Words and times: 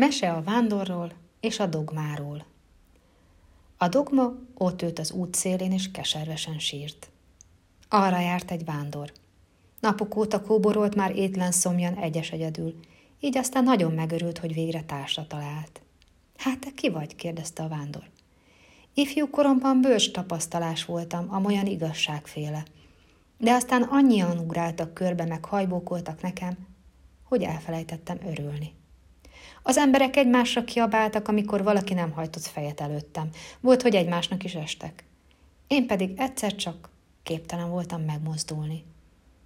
Mese 0.00 0.32
a 0.32 0.42
vándorról 0.42 1.12
és 1.40 1.58
a 1.58 1.66
dogmáról. 1.66 2.44
A 3.76 3.88
dogma 3.88 4.32
ott 4.54 4.82
ült 4.82 4.98
az 4.98 5.10
út 5.10 5.34
szélén, 5.34 5.72
és 5.72 5.90
keservesen 5.90 6.58
sírt. 6.58 7.10
Arra 7.88 8.20
járt 8.20 8.50
egy 8.50 8.64
vándor. 8.64 9.12
Napok 9.80 10.16
óta 10.16 10.42
kóborolt 10.42 10.94
már 10.94 11.16
étlen 11.16 11.52
szomjan 11.52 11.94
egyes 11.94 12.30
egyedül, 12.30 12.74
így 13.20 13.36
aztán 13.36 13.64
nagyon 13.64 13.92
megörült, 13.92 14.38
hogy 14.38 14.54
végre 14.54 14.82
társra 14.82 15.26
talált. 15.26 15.80
Hát 16.36 16.58
te 16.58 16.70
ki 16.74 16.88
vagy? 16.88 17.16
kérdezte 17.16 17.62
a 17.62 17.68
vándor. 17.68 18.04
Ifjú 18.94 19.30
koromban 19.30 19.80
bős 19.80 20.10
tapasztalás 20.10 20.84
voltam, 20.84 21.26
amolyan 21.28 21.66
igazságféle. 21.66 22.64
De 23.38 23.52
aztán 23.52 23.82
annyian 23.82 24.38
ugráltak 24.38 24.94
körbe, 24.94 25.24
meg 25.24 25.44
hajbókoltak 25.44 26.22
nekem, 26.22 26.56
hogy 27.24 27.42
elfelejtettem 27.42 28.18
örülni. 28.26 28.78
Az 29.62 29.76
emberek 29.76 30.16
egymásra 30.16 30.64
kiabáltak, 30.64 31.28
amikor 31.28 31.62
valaki 31.62 31.94
nem 31.94 32.10
hajtott 32.10 32.42
fejet 32.42 32.80
előttem. 32.80 33.28
Volt, 33.60 33.82
hogy 33.82 33.94
egymásnak 33.94 34.44
is 34.44 34.54
estek. 34.54 35.04
Én 35.66 35.86
pedig 35.86 36.12
egyszer 36.16 36.54
csak 36.54 36.88
képtelen 37.22 37.70
voltam 37.70 38.02
megmozdulni. 38.02 38.84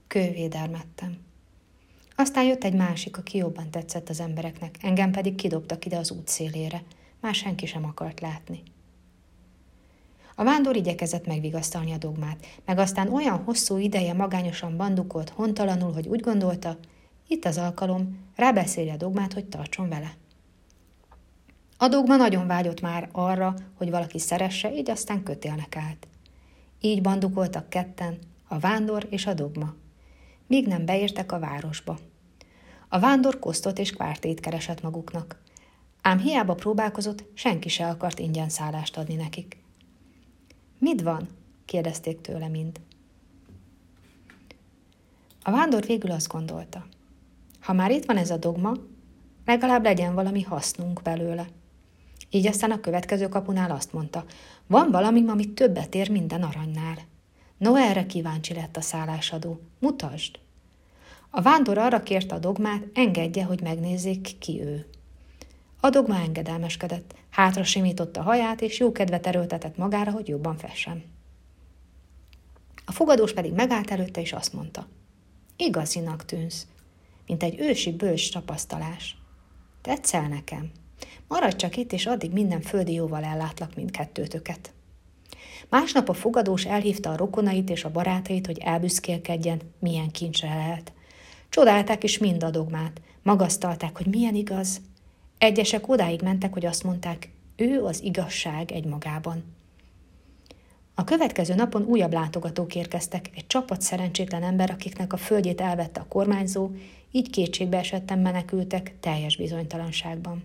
Kővédelmettem. 0.07 1.19
Aztán 2.17 2.45
jött 2.45 2.65
egy 2.65 2.75
másik, 2.75 3.19
aki 3.19 3.39
jobban 3.39 3.71
tetszett 3.71 4.09
az 4.09 4.21
embereknek, 4.21 4.77
engem 4.81 5.11
pedig 5.11 5.35
kidobtak 5.35 5.85
ide 5.85 5.97
az 5.97 6.11
út 6.11 6.29
szélére. 6.29 6.83
Már 7.21 7.35
senki 7.35 7.67
sem 7.67 7.85
akart 7.85 8.21
látni. 8.21 8.63
A 10.35 10.45
vándor 10.45 10.77
igyekezett 10.77 11.27
megvigasztalni 11.27 11.93
a 11.93 11.99
dogmát, 11.99 12.47
meg 12.65 12.79
aztán 12.79 13.13
olyan 13.13 13.43
hosszú 13.45 13.77
ideje 13.77 14.13
magányosan 14.13 14.77
bandukolt 14.77 15.29
hontalanul, 15.29 15.93
hogy 15.93 16.07
úgy 16.07 16.21
gondolta, 16.21 16.79
itt 17.29 17.45
az 17.45 17.59
alkalom, 17.59 18.19
rábeszélje 18.37 18.93
a 18.93 18.97
dogmát, 18.97 19.33
hogy 19.33 19.45
tartson 19.45 19.89
vele. 19.89 20.17
A 21.77 21.89
dogma 21.89 22.17
nagyon 22.17 22.47
vágyott 22.47 22.81
már 22.81 23.09
arra, 23.13 23.55
hogy 23.75 23.91
valaki 23.91 24.19
szeresse, 24.19 24.75
így 24.75 24.91
aztán 24.91 25.23
kötélnek 25.23 25.77
állt. 25.77 26.07
Így 26.81 27.03
bandukoltak 27.03 27.69
ketten, 27.69 28.19
a 28.49 28.59
vándor 28.59 29.07
és 29.11 29.27
a 29.27 29.35
dogma. 29.35 29.75
Míg 30.47 30.67
nem 30.67 30.85
beértek 30.85 31.33
a 31.33 31.39
városba. 31.39 31.99
A 32.89 32.99
vándor 32.99 33.39
kosztot 33.39 33.79
és 33.79 33.91
kvártét 33.91 34.41
keresett 34.41 34.83
maguknak. 34.83 35.43
Ám 36.03 36.19
hiába 36.19 36.55
próbálkozott, 36.55 37.25
senki 37.35 37.69
se 37.69 37.89
akart 37.89 38.19
ingyen 38.19 38.49
szállást 38.49 38.97
adni 38.97 39.15
nekik. 39.15 39.63
Mit 40.79 41.03
van? 41.03 41.29
kérdezték 41.65 42.21
tőle 42.21 42.49
mind. 42.49 42.81
A 45.43 45.51
vándor 45.51 45.87
végül 45.87 46.11
azt 46.11 46.29
gondolta. 46.29 46.87
Ha 47.65 47.73
már 47.73 47.91
itt 47.91 48.05
van 48.05 48.17
ez 48.17 48.31
a 48.31 48.37
dogma, 48.37 48.73
legalább 49.45 49.85
legyen 49.85 50.15
valami 50.15 50.43
hasznunk 50.43 51.03
belőle. 51.03 51.47
Így 52.31 52.47
aztán 52.47 52.71
a 52.71 52.81
következő 52.81 53.29
kapunál 53.29 53.71
azt 53.71 53.93
mondta, 53.93 54.25
van 54.67 54.91
valami, 54.91 55.25
ami 55.27 55.53
többet 55.53 55.95
ér 55.95 56.11
minden 56.11 56.43
aranynál. 56.43 56.99
No, 57.59 57.77
erre 57.77 58.07
kíváncsi 58.07 58.55
lett 58.55 58.77
a 58.77 58.81
szállásadó. 58.81 59.61
Mutasd! 59.79 60.39
A 61.31 61.43
vándor 61.43 61.79
arra 61.79 62.03
kérte 62.03 62.35
a 62.35 62.39
dogmát, 62.39 62.83
engedje, 62.95 63.45
hogy 63.45 63.63
megnézzék, 63.63 64.39
ki 64.39 64.63
ő. 64.63 64.87
A 65.81 65.91
dogma 65.91 66.17
engedelmeskedett, 66.17 67.15
hátra 67.31 67.65
simította 67.65 68.21
a 68.21 68.25
haját, 68.25 68.61
és 68.61 68.79
jó 68.79 68.93
kedvet 68.93 69.27
erőltetett 69.27 69.77
magára, 69.77 70.11
hogy 70.11 70.29
jobban 70.29 70.57
fessen. 70.57 71.03
A 72.85 72.93
fogadós 72.93 73.33
pedig 73.33 73.53
megállt 73.53 73.91
előtte, 73.91 74.21
és 74.21 74.33
azt 74.33 74.53
mondta, 74.53 74.87
igazinak 75.57 76.25
tűnsz, 76.25 76.67
mint 77.27 77.43
egy 77.43 77.61
ősi 77.61 77.93
bős 77.93 78.29
tapasztalás. 78.29 79.17
Tetszel 79.83 80.29
nekem? 80.29 80.71
Maradj 81.29 81.57
csak 81.57 81.77
itt, 81.77 81.93
és 81.93 82.07
addig 82.07 82.33
minden 82.33 82.61
földi 82.61 82.93
jóval 82.93 83.25
ellátlak 83.25 83.75
mindkettőtöket. 83.75 84.73
Másnap 85.69 86.09
a 86.09 86.13
fogadós 86.13 86.65
elhívta 86.65 87.11
a 87.11 87.17
rokonait 87.17 87.71
és 87.71 87.85
a 87.85 87.91
barátait, 87.91 88.47
hogy 88.47 88.59
elbüszkélkedjen, 88.59 89.61
milyen 89.79 90.11
kincsre 90.11 90.55
lehet. 90.55 90.93
Csodálták 91.49 92.03
is 92.05 92.19
mind 92.19 92.43
a 92.43 92.51
dogmát, 92.51 93.01
magasztalták, 93.23 93.97
hogy 93.97 94.07
milyen 94.07 94.35
igaz. 94.35 94.81
Egyesek 95.39 95.89
odáig 95.89 96.23
mentek, 96.23 96.53
hogy 96.53 96.67
azt 96.67 96.83
mondták, 96.83 97.29
ő 97.57 97.85
az 97.85 98.03
igazság 98.03 98.73
egy 98.73 98.85
magában. 98.85 99.45
A 100.95 101.05
következő 101.05 101.55
napon 101.55 101.83
újabb 101.83 102.13
látogatók 102.13 102.75
érkeztek, 102.75 103.31
egy 103.35 103.47
csapat 103.47 103.81
szerencsétlen 103.81 104.43
ember, 104.43 104.71
akiknek 104.71 105.13
a 105.13 105.17
földjét 105.17 105.61
elvette 105.61 106.01
a 106.01 106.09
kormányzó, 106.09 106.71
így 107.15 107.31
kétségbe 107.31 107.79
esetten 107.79 108.19
menekültek 108.19 108.95
teljes 109.01 109.37
bizonytalanságban. 109.37 110.43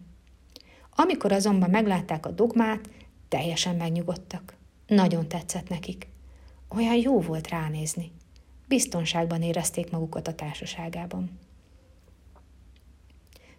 Amikor 0.96 1.32
azonban 1.32 1.70
meglátták 1.70 2.26
a 2.26 2.32
dogmát, 2.32 2.90
teljesen 3.28 3.76
megnyugodtak. 3.76 4.56
Nagyon 4.88 5.28
tetszett 5.28 5.70
nekik. 5.70 6.08
Olyan 6.70 6.96
jó 6.96 7.22
volt 7.22 7.50
ránézni. 7.50 8.12
Biztonságban 8.68 9.42
érezték 9.42 9.92
magukat 9.92 10.28
a 10.28 10.36
társaságában. 10.36 11.40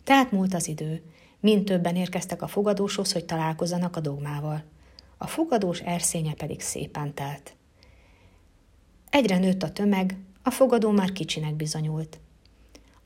Tehát 0.05 0.31
múlt 0.31 0.55
az 0.55 0.69
idő. 0.69 1.03
Mind 1.41 1.65
többen 1.65 1.97
érkeztek 1.97 2.43
a 2.43 2.47
fogadóshoz, 2.49 3.13
hogy 3.13 3.25
találkozzanak 3.25 3.97
a 3.97 4.01
dogmával. 4.01 4.65
A 5.17 5.27
fogadós 5.27 5.81
erszénye 5.81 6.35
pedig 6.35 6.61
szépen 6.61 7.15
telt. 7.15 7.57
Egyre 9.11 9.39
nőtt 9.39 9.63
a 9.63 9.73
tömeg, 9.73 10.19
a 10.43 10.51
fogadó 10.51 10.91
már 10.91 11.13
kicsinek 11.13 11.55
bizonyult. 11.55 12.21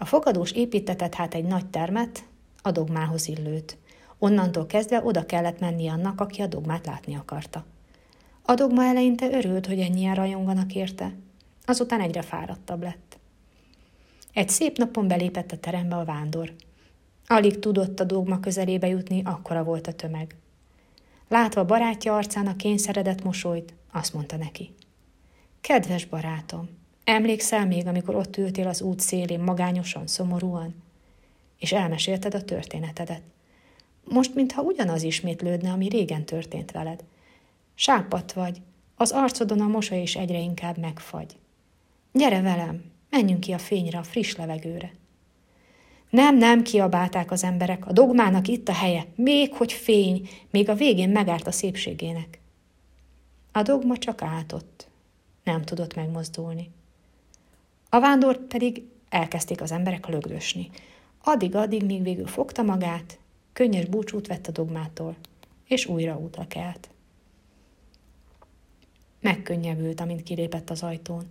A 0.05 0.07
fogadós 0.07 0.53
építetett 0.53 1.15
hát 1.15 1.35
egy 1.35 1.45
nagy 1.45 1.67
termet, 1.67 2.25
a 2.63 2.71
dogmához 2.71 3.29
illőt. 3.29 3.77
Onnantól 4.19 4.67
kezdve 4.67 5.05
oda 5.05 5.27
kellett 5.27 5.61
menni 5.61 5.89
annak, 5.89 6.21
aki 6.21 6.43
a 6.43 6.47
dogmát 6.47 6.87
látni 6.87 7.17
akarta. 7.17 7.65
A 8.43 8.55
dogma 8.55 8.85
eleinte 8.85 9.31
örült, 9.33 9.67
hogy 9.67 9.81
ennyien 9.81 10.15
rajonganak 10.15 10.75
érte, 10.75 11.15
azután 11.65 12.01
egyre 12.01 12.23
fáradtabb 12.23 12.83
lett. 12.83 13.19
Egy 14.33 14.49
szép 14.49 14.79
napon 14.79 15.09
belépett 15.09 15.53
a 15.53 15.59
terembe 15.59 15.97
a 15.97 16.05
vándor. 16.05 16.55
Alig 17.27 17.59
tudott 17.59 18.01
a 18.01 18.05
dogma 18.05 18.41
közelébe 18.41 18.87
jutni, 18.87 19.23
akkora 19.25 19.65
volt 19.65 19.87
a 19.87 19.93
tömeg. 19.93 20.37
Látva 21.29 21.65
barátja 21.65 22.17
arcán 22.17 22.47
a 22.47 22.57
kényszeredett 22.57 23.25
mosolyt, 23.25 23.75
azt 23.93 24.15
mondta 24.15 24.37
neki. 24.37 24.75
Kedves 25.61 26.05
barátom, 26.05 26.69
emlékszel 27.05 27.67
még, 27.67 27.87
amikor 27.87 28.15
ott 28.15 28.37
ültél 28.37 28.69
az 28.69 28.81
út 28.81 29.01
szélén 29.01 29.41
magányosan, 29.41 30.07
szomorúan? 30.07 30.75
És 31.59 31.73
elmesélted 31.73 32.35
a 32.35 32.45
történetedet. 32.45 33.23
Most, 34.05 34.35
mintha 34.35 34.63
ugyanaz 34.63 35.03
ismétlődne, 35.03 35.71
ami 35.71 35.89
régen 35.89 36.25
történt 36.25 36.71
veled. 36.71 37.05
Sápadt 37.75 38.33
vagy, 38.33 38.61
az 38.95 39.11
arcodon 39.11 39.61
a 39.61 39.67
mosoly 39.67 40.01
is 40.01 40.17
egyre 40.17 40.39
inkább 40.39 40.79
megfagy. 40.79 41.37
Gyere 42.13 42.41
velem, 42.41 42.85
menjünk 43.11 43.41
ki 43.41 43.53
a 43.53 43.59
fényre, 43.59 43.99
a 43.99 44.03
friss 44.03 44.35
levegőre. 44.35 44.93
Nem, 46.11 46.37
nem, 46.37 46.63
kiabálták 46.63 47.31
az 47.31 47.45
emberek, 47.45 47.87
a 47.87 47.93
dogmának 47.93 48.49
itt 48.49 48.69
a 48.69 48.73
helye, 48.73 49.07
még 49.15 49.53
hogy 49.53 49.73
fény, 49.73 50.29
még 50.51 50.69
a 50.69 50.75
végén 50.75 51.09
megárt 51.09 51.47
a 51.47 51.51
szépségének. 51.51 52.39
A 53.53 53.63
dogma 53.63 53.97
csak 53.97 54.23
átott, 54.23 54.89
nem 55.45 55.63
tudott 55.63 55.95
megmozdulni. 55.95 56.71
A 57.95 58.01
vándort 58.01 58.41
pedig 58.41 58.83
elkezdték 59.09 59.61
az 59.61 59.73
emberek 59.73 60.07
lögdösni. 60.07 60.71
Addig-addig, 61.23 61.85
míg 61.85 62.03
végül 62.03 62.27
fogta 62.27 62.63
magát, 62.63 63.19
könnyes 63.53 63.85
búcsút 63.85 64.27
vett 64.27 64.47
a 64.47 64.53
dogmától, 64.53 65.17
és 65.65 65.87
újra 65.87 66.19
útra 66.19 66.47
kelt. 66.47 66.89
Megkönnyebbült, 69.21 70.01
amint 70.01 70.23
kilépett 70.23 70.71
az 70.71 70.83
ajtón. 70.83 71.25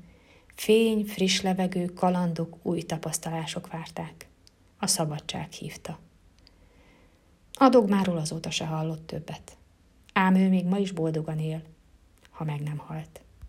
Fény, 0.56 1.06
friss 1.06 1.42
levegő, 1.42 1.86
kalandok, 1.86 2.58
új 2.62 2.82
tapasztalások 2.82 3.68
várták. 3.72 4.28
A 4.78 4.88
szabadság 4.88 5.52
hívta. 5.52 6.00
A 7.54 7.70
dogmáról 7.70 8.18
azóta 8.18 8.52
se 8.52 8.66
hallott 8.66 9.08
többet. 9.08 9.58
Ám 10.14 10.36
ő 10.36 10.50
még 10.50 10.66
ma 10.66 10.78
is 10.78 10.92
boldogan 10.92 11.40
él, 11.40 11.62
ha 12.30 12.44
meg 12.44 12.62
nem 12.62 12.78
halt. 12.78 13.22